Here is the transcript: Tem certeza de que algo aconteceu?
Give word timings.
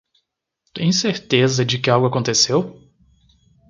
Tem 0.73 0.91
certeza 0.91 1.63
de 1.63 1.77
que 1.77 1.87
algo 1.87 2.07
aconteceu? 2.07 2.81